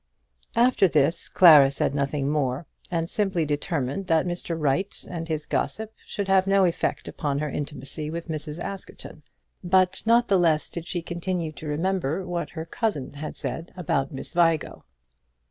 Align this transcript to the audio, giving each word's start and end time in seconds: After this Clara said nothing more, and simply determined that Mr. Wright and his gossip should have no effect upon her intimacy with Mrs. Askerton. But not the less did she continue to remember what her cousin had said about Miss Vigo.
After 0.55 0.87
this 0.87 1.29
Clara 1.29 1.69
said 1.69 1.93
nothing 1.93 2.27
more, 2.27 2.65
and 2.91 3.07
simply 3.07 3.45
determined 3.45 4.07
that 4.07 4.25
Mr. 4.25 4.55
Wright 4.57 4.97
and 5.07 5.27
his 5.27 5.45
gossip 5.45 5.93
should 6.03 6.27
have 6.27 6.47
no 6.47 6.63
effect 6.65 7.07
upon 7.07 7.37
her 7.37 7.51
intimacy 7.51 8.09
with 8.09 8.27
Mrs. 8.27 8.59
Askerton. 8.61 9.21
But 9.63 10.01
not 10.07 10.27
the 10.27 10.39
less 10.39 10.71
did 10.71 10.87
she 10.87 11.03
continue 11.03 11.51
to 11.51 11.67
remember 11.67 12.25
what 12.25 12.49
her 12.57 12.65
cousin 12.65 13.13
had 13.13 13.35
said 13.35 13.73
about 13.77 14.11
Miss 14.11 14.33
Vigo. 14.33 14.85